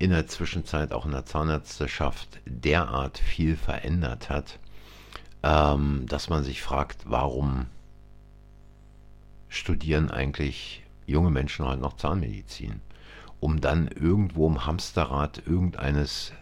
in 0.00 0.10
der 0.10 0.26
Zwischenzeit 0.26 0.92
auch 0.92 1.06
in 1.06 1.12
der 1.12 1.24
Zahnärzteschaft 1.24 2.40
derart 2.46 3.18
viel 3.18 3.54
verändert 3.54 4.28
hat, 4.28 4.58
ähm, 5.44 6.06
dass 6.08 6.28
man 6.28 6.42
sich 6.42 6.62
fragt, 6.62 7.02
warum 7.04 7.66
studieren 9.50 10.10
eigentlich 10.10 10.82
junge 11.06 11.30
Menschen 11.30 11.66
heute 11.66 11.82
noch 11.82 11.96
Zahnmedizin, 11.96 12.80
um 13.40 13.60
dann 13.60 13.88
irgendwo 13.88 14.46
im 14.46 14.64
Hamsterrad 14.64 15.42
irgendeines 15.44 16.32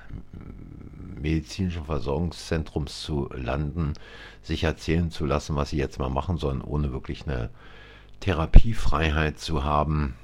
medizinischen 1.21 1.87
Versorgungszentrums 1.87 3.03
zu 3.03 3.29
landen, 3.35 3.95
sich 4.43 4.62
erzählen 4.62 5.11
zu 5.11 5.27
lassen, 5.27 5.57
was 5.57 5.71
sie 5.71 5.79
jetzt 5.79 5.99
mal 5.99 6.11
machen 6.11 6.37
sollen, 6.37 6.61
ohne 6.61 6.93
wirklich 6.93 7.27
eine 7.27 7.50
Therapiefreiheit 8.21 9.38
zu 9.38 9.65
haben. 9.65 10.15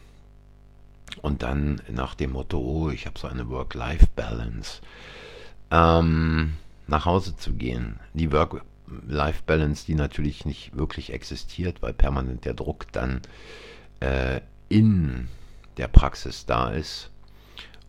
Und 1.22 1.42
dann 1.42 1.80
nach 1.90 2.14
dem 2.14 2.32
Motto, 2.32 2.58
oh, 2.58 2.90
ich 2.90 3.06
habe 3.06 3.18
so 3.18 3.28
eine 3.28 3.48
Work-Life-Balance, 3.48 4.80
ähm, 5.70 6.54
nach 6.86 7.06
Hause 7.06 7.36
zu 7.36 7.54
gehen. 7.54 7.98
Die 8.12 8.30
Work-Life-Balance, 8.86 9.86
die 9.86 9.94
natürlich 9.94 10.44
nicht 10.44 10.76
wirklich 10.76 11.12
existiert, 11.12 11.82
weil 11.82 11.92
permanent 11.92 12.44
der 12.44 12.54
Druck 12.54 12.90
dann 12.92 13.20
äh, 14.00 14.40
in 14.68 15.28
der 15.76 15.88
Praxis 15.88 16.46
da 16.46 16.70
ist 16.70 17.10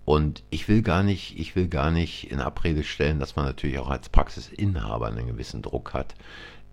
und 0.06 0.44
ich 0.50 0.68
will 0.68 0.82
gar 0.82 1.04
nicht, 1.04 1.38
ich 1.38 1.56
will 1.56 1.68
gar 1.68 1.92
nicht 1.92 2.32
in 2.32 2.40
Abrede 2.40 2.84
stellen, 2.84 3.20
dass 3.20 3.36
man 3.36 3.46
natürlich 3.46 3.80
auch 3.80 3.90
als 3.90 4.10
Praxisinhaber 4.10 5.08
einen 5.08 5.28
gewissen 5.28 5.62
Druck 5.64 5.94
hat. 5.94 6.14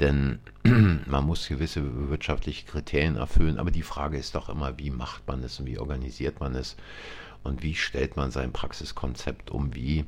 Denn 0.00 0.40
man 1.06 1.24
muss 1.24 1.48
gewisse 1.48 2.10
wirtschaftliche 2.10 2.66
Kriterien 2.66 3.16
erfüllen. 3.16 3.58
Aber 3.58 3.70
die 3.70 3.82
Frage 3.82 4.18
ist 4.18 4.34
doch 4.34 4.50
immer, 4.50 4.78
wie 4.78 4.90
macht 4.90 5.26
man 5.26 5.42
es 5.42 5.58
und 5.58 5.66
wie 5.66 5.78
organisiert 5.78 6.40
man 6.40 6.54
es 6.54 6.76
und 7.42 7.62
wie 7.62 7.74
stellt 7.74 8.16
man 8.16 8.30
sein 8.30 8.52
Praxiskonzept 8.52 9.50
um, 9.50 9.74
wie 9.74 10.04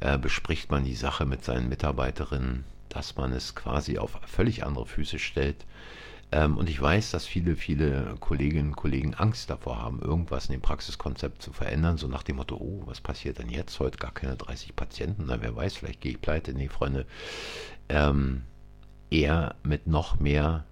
äh, 0.00 0.18
bespricht 0.18 0.70
man 0.70 0.84
die 0.84 0.94
Sache 0.94 1.24
mit 1.24 1.44
seinen 1.44 1.68
Mitarbeiterinnen, 1.70 2.64
dass 2.88 3.16
man 3.16 3.32
es 3.32 3.54
quasi 3.54 3.98
auf 3.98 4.18
völlig 4.26 4.64
andere 4.64 4.86
Füße 4.86 5.18
stellt 5.18 5.64
ähm, 6.30 6.58
und 6.58 6.68
ich 6.68 6.80
weiß, 6.80 7.10
dass 7.10 7.24
viele, 7.24 7.56
viele 7.56 8.16
Kolleginnen 8.20 8.70
und 8.70 8.76
Kollegen 8.76 9.14
Angst 9.14 9.48
davor 9.48 9.80
haben, 9.80 10.00
irgendwas 10.00 10.46
in 10.46 10.52
dem 10.52 10.60
Praxiskonzept 10.60 11.40
zu 11.40 11.52
verändern, 11.52 11.96
so 11.96 12.06
nach 12.06 12.22
dem 12.22 12.36
Motto, 12.36 12.56
oh, 12.56 12.82
was 12.84 13.00
passiert 13.00 13.38
denn 13.38 13.48
jetzt? 13.48 13.80
Heute 13.80 13.96
gar 13.96 14.12
keine 14.12 14.36
30 14.36 14.76
Patienten, 14.76 15.24
na 15.26 15.40
wer 15.40 15.56
weiß, 15.56 15.76
vielleicht 15.76 16.02
gehe 16.02 16.12
ich 16.12 16.20
pleite. 16.20 16.52
Nee, 16.52 16.68
Freunde, 16.68 17.06
ähm, 17.88 18.42
eher 19.10 19.54
mit 19.62 19.86
noch 19.86 20.20
mehr 20.20 20.64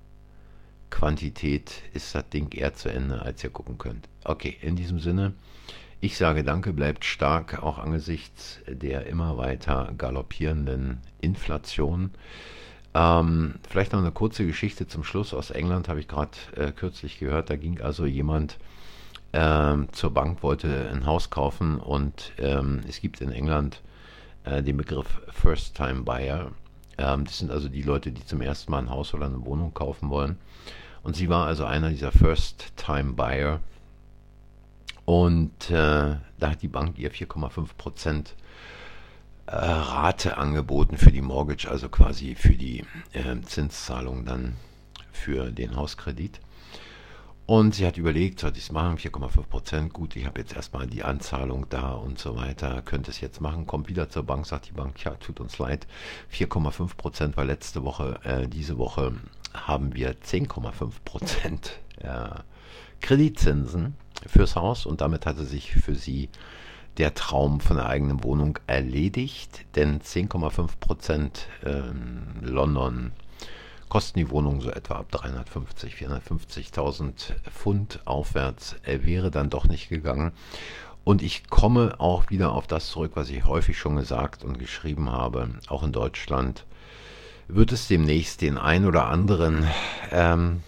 Quantität 0.91 1.83
ist 1.95 2.15
das 2.15 2.29
Ding 2.29 2.53
eher 2.53 2.75
zu 2.75 2.91
Ende, 2.91 3.23
als 3.23 3.43
ihr 3.43 3.51
gucken 3.51 3.79
könnt. 3.79 4.09
Okay, 4.25 4.57
in 4.61 4.77
diesem 4.77 5.01
Sinne, 5.01 5.33
ich 6.01 6.17
sage 6.17 6.45
danke, 6.45 6.73
bleibt 6.73 7.05
stark, 7.05 7.63
auch 7.63 7.79
angesichts 7.79 8.61
der 8.69 9.07
immer 9.07 9.39
weiter 9.39 9.93
galoppierenden 9.97 10.99
Inflation. 11.21 12.11
Ähm, 12.95 13.57
vielleicht 13.69 13.93
noch 13.93 14.01
eine 14.01 14.13
kurze 14.13 14.47
Geschichte 14.47 14.87
zum 14.87 15.05
Schluss 15.05 15.35
aus 15.35 15.51
England, 15.51 15.89
habe 15.89 16.01
ich 16.01 16.09
gerade 16.09 16.31
äh, 16.57 16.73
kürzlich 16.73 17.19
gehört. 17.19 17.51
Da 17.51 17.57
ging 17.57 17.81
also 17.81 18.07
jemand 18.07 18.59
äh, 19.33 19.77
zur 19.93 20.13
Bank, 20.13 20.43
wollte 20.43 20.89
ein 20.91 21.07
Haus 21.07 21.31
kaufen 21.31 21.79
und 21.79 22.33
ähm, 22.39 22.81
es 22.89 23.01
gibt 23.01 23.21
in 23.21 23.33
England 23.33 23.83
äh, 24.45 24.63
den 24.63 24.77
Begriff 24.77 25.21
First-Time 25.29 26.03
Buyer. 26.03 26.53
Ähm, 26.99 27.25
das 27.25 27.39
sind 27.39 27.51
also 27.51 27.69
die 27.69 27.83
Leute, 27.83 28.13
die 28.13 28.25
zum 28.25 28.41
ersten 28.41 28.71
Mal 28.71 28.79
ein 28.79 28.91
Haus 28.91 29.13
oder 29.13 29.27
eine 29.27 29.45
Wohnung 29.45 29.75
kaufen 29.75 30.09
wollen. 30.09 30.39
Und 31.03 31.17
sie 31.17 31.29
war 31.29 31.47
also 31.47 31.65
einer 31.65 31.91
dieser 31.91 32.13
First-Time 32.13 33.13
Buyer. 33.13 33.61
Und 35.07 35.71
äh, 35.71 36.17
da 36.39 36.51
hat 36.51 36.63
die 36.63 36.69
Bank 36.69 36.99
ihr 36.99 37.13
4,5 37.13 37.69
Prozent 37.79 38.35
äh, 39.47 39.55
Rate 39.55 40.37
angeboten 40.37 40.99
für 40.99 41.13
die 41.13 41.23
Mortgage, 41.23 41.71
also 41.71 41.89
quasi 41.89 42.35
für 42.35 42.57
die 42.57 42.85
äh, 43.13 43.41
Zinszahlung 43.43 44.25
dann 44.25 44.57
für 45.13 45.53
den 45.53 45.77
Hauskredit. 45.77 46.41
Und 47.47 47.77
sie 47.77 47.87
hat 47.87 47.97
überlegt, 47.97 48.41
sollte 48.41 48.59
ich 48.59 48.65
es 48.65 48.73
machen, 48.73 48.99
4,5 48.99 49.43
Prozent, 49.45 49.93
gut, 49.93 50.17
ich 50.17 50.27
habe 50.27 50.41
jetzt 50.41 50.57
erstmal 50.57 50.89
die 50.89 51.05
Anzahlung 51.05 51.67
da 51.69 51.93
und 51.93 52.19
so 52.19 52.35
weiter, 52.35 52.83
könnte 52.83 53.13
es 53.13 53.21
jetzt 53.21 53.41
machen, 53.41 53.69
kommt 53.69 53.89
wieder 53.89 54.09
zur 54.09 54.25
Bank, 54.25 54.45
sagt 54.45 54.69
die 54.69 54.73
Bank, 54.73 55.05
ja, 55.05 55.13
tut 55.13 55.39
uns 55.39 55.57
leid, 55.59 55.87
4,5 56.33 56.97
Prozent 56.97 57.37
war 57.37 57.45
letzte 57.45 57.85
Woche, 57.85 58.19
äh, 58.25 58.49
diese 58.49 58.79
Woche 58.79 59.13
haben 59.55 59.95
wir 59.95 60.17
10,5 60.21 60.91
Prozent 61.05 61.79
äh, 61.99 62.31
Kreditzinsen 63.01 63.95
fürs 64.27 64.57
Haus 64.57 64.87
und 64.87 65.01
damit 65.01 65.27
hatte 65.27 65.45
sich 65.45 65.73
für 65.73 65.95
sie 65.95 66.29
der 66.99 67.15
Traum 67.15 67.61
von 67.61 67.77
der 67.77 67.87
eigenen 67.87 68.25
Wohnung 68.25 68.59
erledigt, 68.67 69.67
denn 69.75 70.01
10,5 70.01 70.79
Prozent 70.81 71.49
ähm, 71.65 72.23
London 72.41 73.13
kosten 73.89 74.19
die 74.19 74.31
Wohnung 74.31 74.61
so 74.61 74.71
etwa 74.71 74.97
ab 74.97 75.11
350, 75.11 75.95
450.000 75.95 77.35
Pfund 77.51 78.01
aufwärts, 78.05 78.77
wäre 78.85 79.31
dann 79.31 79.51
doch 79.51 79.67
nicht 79.67 79.89
gegangen. 79.89 80.33
Und 81.05 81.23
ich 81.23 81.49
komme 81.49 82.01
auch 82.01 82.31
wieder 82.31 82.53
auf 82.53 82.67
das 82.67 82.89
zurück, 82.89 83.13
was 83.15 83.31
ich 83.31 83.45
häufig 83.45 83.79
schon 83.79 83.97
gesagt 83.97 84.43
und 84.43 84.59
geschrieben 84.59 85.11
habe, 85.11 85.51
auch 85.69 85.85
in 85.85 85.93
Deutschland 85.93 86.65
wird 87.49 87.71
es 87.71 87.87
demnächst 87.87 88.43
den 88.43 88.59
ein 88.59 88.87
oder 88.87 89.07
anderen 89.07 89.69
ähm, 90.11 90.63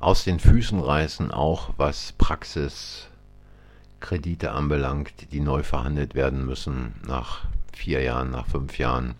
aus 0.00 0.24
den 0.24 0.40
Füßen 0.40 0.80
reißen, 0.80 1.30
auch 1.30 1.74
was 1.76 2.12
Praxis 2.12 3.08
Kredite 4.00 4.52
anbelangt, 4.52 5.30
die 5.30 5.40
neu 5.40 5.62
verhandelt 5.62 6.14
werden 6.14 6.44
müssen 6.44 6.94
nach 7.06 7.44
vier 7.72 8.02
Jahren, 8.02 8.30
nach 8.30 8.46
fünf 8.46 8.78
Jahren. 8.78 9.14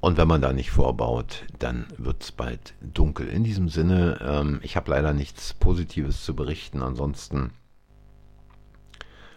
Und 0.00 0.16
wenn 0.16 0.28
man 0.28 0.42
da 0.42 0.52
nicht 0.52 0.70
vorbaut, 0.70 1.44
dann 1.58 1.86
wird 1.96 2.22
es 2.22 2.30
bald 2.30 2.74
dunkel. 2.80 3.26
In 3.26 3.42
diesem 3.42 3.68
Sinne, 3.68 4.18
ähm, 4.22 4.60
ich 4.62 4.76
habe 4.76 4.90
leider 4.90 5.12
nichts 5.12 5.54
Positives 5.54 6.24
zu 6.24 6.36
berichten. 6.36 6.82
Ansonsten, 6.82 7.52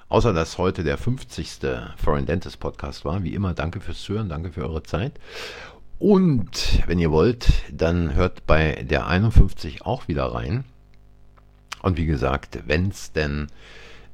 außer 0.09 0.33
dass 0.33 0.57
heute 0.57 0.83
der 0.83 0.97
50. 0.97 1.59
Foreign 1.95 2.25
Dentist 2.25 2.59
Podcast 2.59 3.05
war. 3.05 3.23
Wie 3.23 3.33
immer, 3.33 3.53
danke 3.53 3.79
fürs 3.79 4.01
Zuhören, 4.01 4.29
danke 4.29 4.51
für 4.51 4.63
eure 4.63 4.83
Zeit. 4.83 5.13
Und 5.99 6.83
wenn 6.85 6.99
ihr 6.99 7.11
wollt, 7.11 7.47
dann 7.71 8.13
hört 8.13 8.45
bei 8.45 8.83
der 8.83 9.07
51 9.07 9.83
auch 9.83 10.07
wieder 10.07 10.25
rein. 10.25 10.63
Und 11.81 11.97
wie 11.97 12.05
gesagt, 12.05 12.59
wenn 12.67 12.89
es 12.89 13.11
denn 13.11 13.47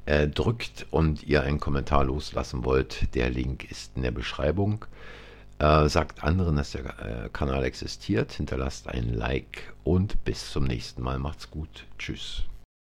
äh, 0.06 0.28
drückt 0.28 0.86
und 0.90 1.22
ihr 1.24 1.42
einen 1.42 1.60
Kommentar 1.60 2.04
loslassen 2.04 2.64
wollt, 2.64 3.14
der 3.14 3.30
Link 3.30 3.70
ist 3.70 3.92
in 3.96 4.02
der 4.02 4.10
Beschreibung. 4.12 4.84
Äh, 5.58 5.88
sagt 5.88 6.24
anderen, 6.24 6.56
dass 6.56 6.72
der 6.72 6.84
äh, 6.84 7.28
Kanal 7.32 7.64
existiert, 7.64 8.32
hinterlasst 8.32 8.88
ein 8.88 9.14
Like 9.14 9.72
und 9.84 10.24
bis 10.24 10.50
zum 10.50 10.64
nächsten 10.64 11.02
Mal. 11.02 11.18
Macht's 11.18 11.50
gut. 11.50 11.86
Tschüss. 11.98 12.44